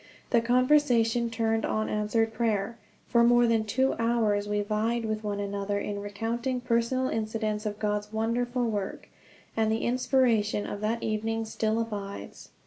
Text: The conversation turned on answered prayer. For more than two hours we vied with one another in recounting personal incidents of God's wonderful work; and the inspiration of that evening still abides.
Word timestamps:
The 0.31 0.41
conversation 0.41 1.29
turned 1.29 1.63
on 1.63 1.87
answered 1.87 2.33
prayer. 2.33 2.79
For 3.07 3.23
more 3.23 3.45
than 3.45 3.65
two 3.65 3.93
hours 3.99 4.49
we 4.49 4.61
vied 4.63 5.05
with 5.05 5.23
one 5.23 5.39
another 5.39 5.77
in 5.77 5.99
recounting 6.01 6.59
personal 6.59 7.07
incidents 7.07 7.67
of 7.67 7.77
God's 7.77 8.11
wonderful 8.11 8.63
work; 8.65 9.09
and 9.55 9.71
the 9.71 9.83
inspiration 9.85 10.65
of 10.65 10.81
that 10.81 11.03
evening 11.03 11.45
still 11.45 11.79
abides. 11.79 12.49